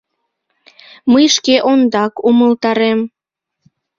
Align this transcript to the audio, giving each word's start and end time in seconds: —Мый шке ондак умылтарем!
—Мый 1.11 1.25
шке 1.35 1.55
ондак 1.69 2.13
умылтарем! 2.29 2.99